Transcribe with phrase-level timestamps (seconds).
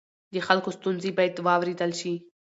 [0.33, 2.13] د خلکو ستونزې باید واورېدل شي.